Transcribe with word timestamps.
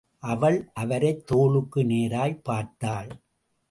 அவள், 0.19 0.69
அவரைத் 0.73 1.27
தோளுக்கு 1.27 1.83
நேராய்ப் 1.83 2.43
பார்த்தாள். 2.43 3.07